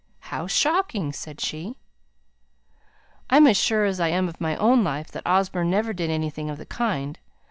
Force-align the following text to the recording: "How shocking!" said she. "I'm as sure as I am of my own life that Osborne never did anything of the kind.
"How 0.33 0.47
shocking!" 0.47 1.13
said 1.13 1.39
she. 1.39 1.77
"I'm 3.29 3.45
as 3.45 3.55
sure 3.55 3.85
as 3.85 3.99
I 3.99 4.07
am 4.07 4.27
of 4.27 4.41
my 4.41 4.55
own 4.55 4.83
life 4.83 5.11
that 5.11 5.27
Osborne 5.27 5.69
never 5.69 5.93
did 5.93 6.09
anything 6.09 6.49
of 6.49 6.57
the 6.57 6.65
kind. 6.65 7.19